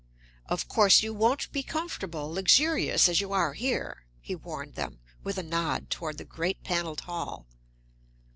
[0.47, 5.37] "Of course you won't be comfortable, luxurious, as you are here," he warned them, with
[5.37, 7.45] a nod toward the great paneled hall.